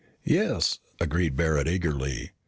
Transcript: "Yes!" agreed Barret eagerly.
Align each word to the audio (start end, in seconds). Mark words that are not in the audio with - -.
"Yes!" 0.25 0.79
agreed 0.99 1.35
Barret 1.35 1.67
eagerly. 1.67 2.31